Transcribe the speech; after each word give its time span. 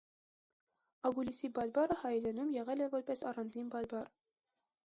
Ագուլիսի 1.09 1.51
բարբառը 1.59 1.97
հայերենում 1.99 2.51
եղել 2.57 2.83
է 2.87 2.91
որպես 2.97 3.25
առանձին 3.33 3.73
բարբառ։ 3.77 4.11